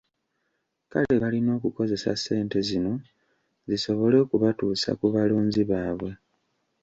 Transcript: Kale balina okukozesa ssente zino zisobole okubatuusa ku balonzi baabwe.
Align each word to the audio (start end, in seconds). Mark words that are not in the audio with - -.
Kale 0.91 1.13
balina 1.23 1.49
okukozesa 1.57 2.11
ssente 2.15 2.57
zino 2.69 2.93
zisobole 3.69 4.15
okubatuusa 4.23 4.89
ku 4.99 5.05
balonzi 5.13 5.61
baabwe. 5.69 6.11